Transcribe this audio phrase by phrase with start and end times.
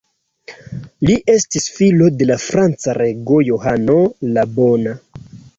[1.09, 3.99] Li estis filo de la franca rego Johano
[4.33, 4.99] la Bona.